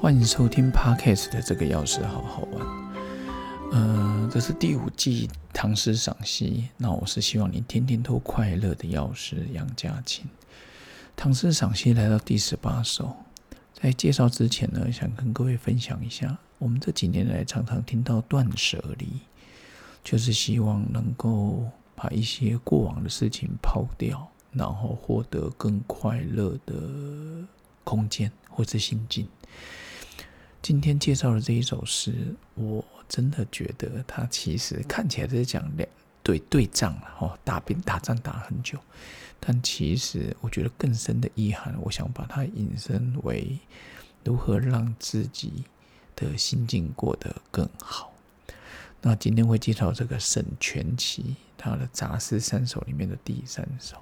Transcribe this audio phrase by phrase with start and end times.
[0.00, 2.64] 欢迎收听 Podcast 的这个钥匙好好玩。
[3.72, 6.68] 嗯，这是第五季唐诗赏析。
[6.76, 10.24] 那我是希望你天天都快乐的钥匙杨家琴。
[11.16, 13.16] 唐诗赏析来到第十八首，
[13.74, 19.08] 在介绍之前呢，想跟各位分享一下，我们这几年来常常听到断舍离，
[20.04, 26.76] 就是希望能够把一些过往的事情抛掉，然后获得更快乐的
[27.82, 29.26] 空间或者心境。
[30.60, 32.12] 今天介绍的这一首诗，
[32.54, 35.88] 我真的觉得它其实看起来在讲两
[36.22, 38.78] 对对仗了哦，打兵打仗打很久，
[39.40, 43.58] 但其实我觉得更深的意涵，我想把它引申为
[44.24, 45.64] 如何让自己
[46.14, 48.12] 的心境过得更好。
[49.00, 53.96] 那今天会介绍这个沈佺期他的杂诗三首里面的第三首。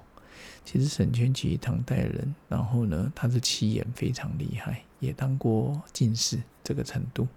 [0.65, 7.27] 其实沈佺期唐代人，然后呢，他的七言非常厉害，也当过进士这个程度。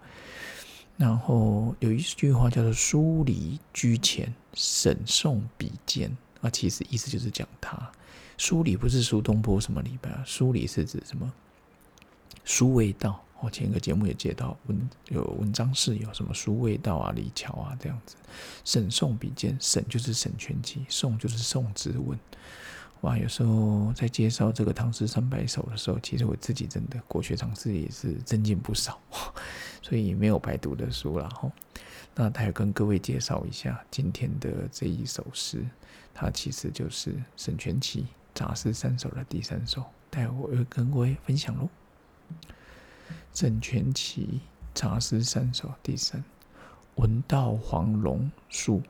[0.97, 7.91] 然后有一句话叫做“书礼居前，沈宋比肩”，啊，其实意思就是讲他
[8.37, 11.33] 书礼不是苏东坡什么礼拜啊，书礼是指什么？
[12.45, 13.23] 书未到。
[13.43, 18.15] 我前一个节目也接到文有文章是有什么书未到啊，李峤啊这样子。
[18.67, 22.19] 沈宋比肩，沈就是沈全期，宋就是宋之问。
[23.03, 29.01] 哇，有时候在介绍这个唐诗三百首的时候，其实我自己真的国学常识也是增进不少，
[29.81, 31.51] 所以没有白读的书了哈。
[32.15, 35.65] 那他也跟各位介绍一下今天的这一首诗，
[36.13, 41.69] 它其实就是沈佺期杂诗三首的第三首，待会我会跟各位分享喽。
[43.33, 44.41] 沈佺期
[44.75, 46.23] 杂诗三首第三，
[46.97, 48.83] 闻道黄龙树，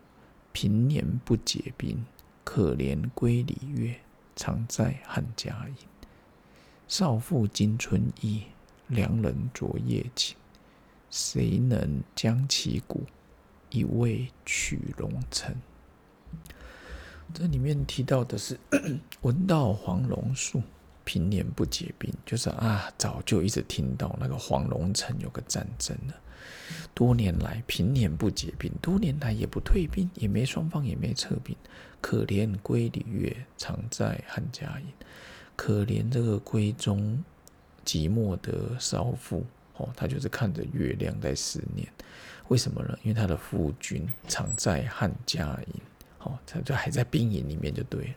[0.50, 2.05] 平年不解冰。
[2.53, 3.95] 可怜归里月，
[4.34, 5.77] 常在汉家营。
[6.89, 8.43] 少妇惊春意，
[8.88, 10.37] 良人昨夜寝。
[11.12, 13.05] 谁能将其骨，
[13.71, 15.55] 一味取龙城？
[17.33, 18.59] 这里面提到的是
[19.22, 20.61] 闻道黄龙树，
[21.05, 26.15] 平年不结冰，就是啊，早就一直听到那个黄龙城有个战争了。
[26.95, 31.56] 多年来平年不结冰，多年来也不退兵，也没双方也没撤兵。
[32.01, 34.87] 可怜归里月，常在汉家营。
[35.56, 37.23] 可怜这个闺中
[37.84, 39.45] 寂寞的少妇
[39.77, 41.87] 哦，她就是看着月亮在思念。
[42.49, 42.99] 为什么呢？
[43.03, 45.81] 因为她的夫君常在汉家营，
[46.21, 48.15] 哦，他就还在兵营里面就对了。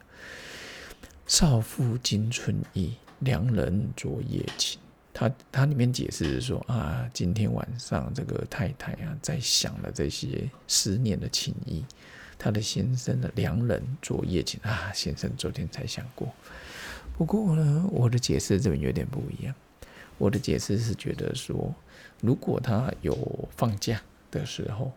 [1.27, 4.79] 少妇今春意，良人昨夜寝。
[5.13, 11.85] 他他里面解释是说啊，今天晚上这个太太啊，在想了这些思念的情谊，
[12.37, 16.27] 他的先生的良人昨夜情啊，先生昨天才想过。
[17.15, 19.53] 不过呢，我的解释这边有点不一样。
[20.17, 21.73] 我的解释是觉得说，
[22.19, 24.01] 如果他有放假
[24.31, 24.91] 的时候，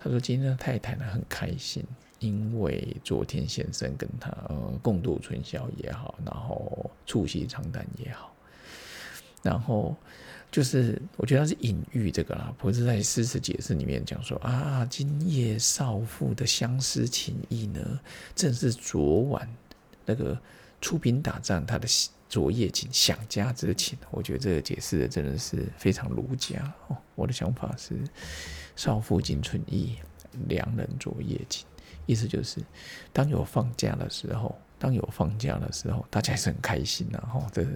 [0.00, 1.84] 他说今天的太太呢很开心，
[2.20, 8.34] 因为昨天先生跟他呃共度春宵也好，然后促膝长谈也好。
[9.42, 9.96] 然后
[10.50, 18.00] 就是，我觉得他是隐喻这个啦，不是在诗词解释里面讲说啊，今夜少妇的相思情意呢，
[18.34, 19.48] 正是昨晚
[20.06, 20.36] 那个
[20.80, 21.86] 出兵打仗他的
[22.28, 23.98] 昨夜情想家之情。
[24.10, 26.96] 我觉得这个解释的真的是非常儒家哦。
[27.14, 27.94] 我的想法是，
[28.74, 29.96] 少妇今春意，
[30.48, 31.66] 良人昨夜情，
[32.06, 32.60] 意思就是
[33.12, 37.46] 当有放假的时候，当有放假的时候，大家还是很开心的哈。
[37.52, 37.66] 这。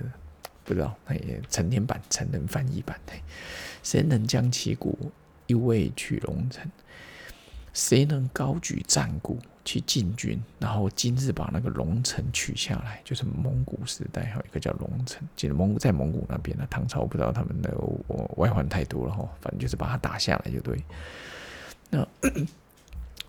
[0.64, 3.12] 不知道，那也成年版、成人翻译版的，
[3.82, 5.10] 谁能将其鼓
[5.46, 6.70] 一位取龙城？
[7.72, 10.38] 谁能高举战鼓去进军？
[10.58, 17.74] 然后今日把那个龙城取下来，就是蒙古时代还有一个叫龙城，其实蒙古在蒙古那边呢，唐朝不知道他们的
[18.36, 20.84] 外患太多了哈，反正就是把它打下来就对。
[21.88, 22.06] 那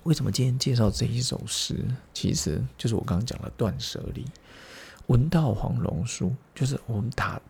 [0.04, 1.78] 为什么今天介绍这一首诗？
[2.14, 4.26] 其实就是我刚刚讲的断舍离。
[5.08, 7.42] 闻道黄龙书，就是我们打。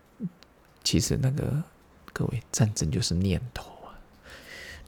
[0.83, 1.63] 其实那个
[2.11, 3.95] 各位，战争就是念头啊。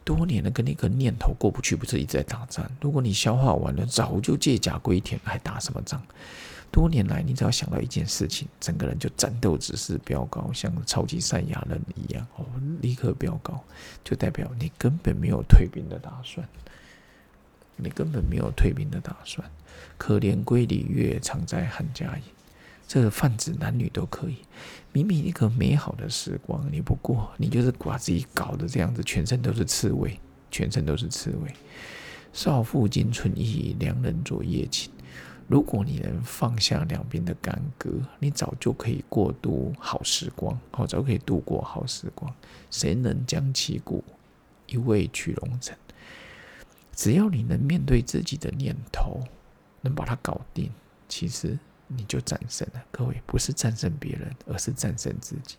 [0.03, 2.69] 多年的跟那个念头过不去，不是一直在打仗。
[2.81, 6.01] 如果你消化完了，早就借甲归田，还打什么仗？
[6.71, 12.45] 多年来，你只要想到一件事情，整个人就战斗指数飙高，像超级赛亚人一样哦，
[12.81, 13.63] 立刻飙高，
[14.03, 16.45] 就代表你根本没有退兵的打算。
[17.77, 19.50] 你根本没有退兵的打算。
[19.97, 22.23] 可怜归里月，常在汉家营。
[22.87, 24.37] 这个泛指男女都可以。
[24.91, 31.53] 明明一个美好的时光，你不过，你就是把自己搞得这样子，全身都是刺猬，全身都是刺猬。
[32.31, 34.89] 少妇惊春意，良人昨夜寝。
[35.47, 42.33] 如果你能放下两边的干戈，你早就可以过渡好时光，哦，早可以度过好时光。
[42.71, 44.03] 谁能将其故，
[44.65, 45.77] 一味取龙城？
[46.93, 49.19] 只要你能面对自己的念头，
[49.81, 50.71] 能把它搞定，
[51.07, 52.83] 其实你就战胜了。
[52.91, 55.57] 各位，不是战胜别人，而是战胜自己。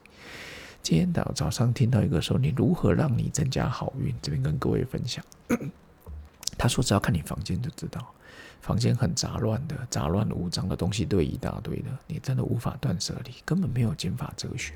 [0.83, 4.15] 今天早早上听到一个说，你如何让你增加好运？
[4.23, 5.25] 这边跟各位分享。
[6.59, 8.15] 他说，只要看你房间就知道，
[8.61, 14.75] 房间很杂乱的，杂乱无章的东西堆一大堆的，你真的无法断舍离，根本没有减法哲学，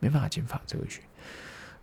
[0.00, 1.00] 没办法减法哲学。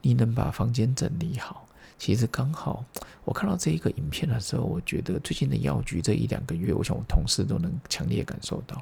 [0.01, 1.67] 你能把房间整理好？
[1.97, 2.83] 其实刚好，
[3.23, 8.81] 我看到这一个影片的时候，我觉得最近的药局这一两个月，我想我同事都能强烈感受到。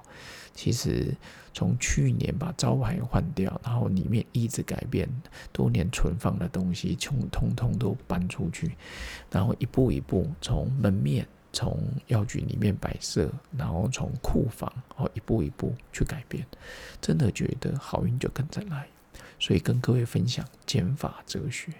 [0.53, 1.15] 其实
[1.53, 5.07] 从去年把招牌换掉，然后里面一直改变，
[5.53, 8.75] 多年存放的东西，通通通都搬出去，
[9.29, 16.45] 然后一步一步从门面、从药局里面摆设，然后从库房，哦一步一步去改变，
[16.99, 18.87] 真的觉得好运就跟着来。
[19.39, 21.71] 所以跟各位分享减法哲学。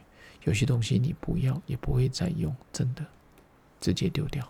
[0.43, 3.05] 有些东西你不要，也不会再用，真的，
[3.79, 4.47] 直接丢掉，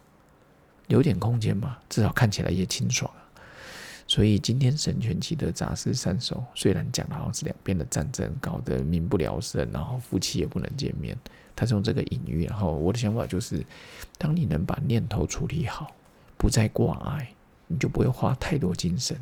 [0.88, 3.11] 留点空间嘛，至少看起来也清爽。
[4.07, 11.17] 所以今天神权期的杂事三首，虽然讲的好像是两边的战争，搞得民不聊生，然后夫妻也不能见面，
[11.55, 12.45] 他是用这个隐喻。
[12.45, 13.65] 然后我的想法就是，
[14.17, 15.95] 当你能把念头处理好，
[16.38, 17.33] 不再挂碍，
[17.67, 19.17] 你就不会花太多精神。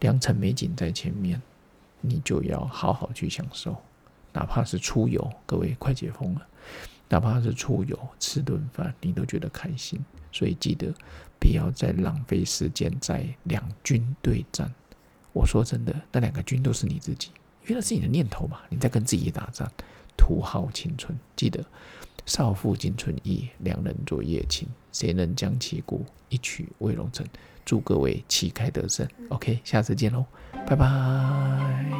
[0.00, 1.40] 良辰美景在前面，
[2.02, 3.74] 你就要好好去享受。
[4.36, 6.46] 哪怕是出游，各位快解封了，
[7.08, 9.98] 哪怕是出游吃顿饭，你都觉得开心。
[10.30, 10.92] 所以记得
[11.40, 14.70] 不要再浪费时间在两军对战。
[15.32, 17.30] 我说真的，那两个军都是你自己，
[17.62, 19.66] 因为那是你的念头嘛，你在跟自己打仗，
[20.18, 21.18] 徒耗青春。
[21.34, 21.64] 记得
[22.26, 26.04] 少妇惊春意，两人昨夜情，谁能将其故？
[26.28, 27.26] 一曲未龙城。
[27.64, 29.08] 祝各位旗开得胜。
[29.30, 30.26] OK，下次见喽，
[30.66, 31.95] 拜拜。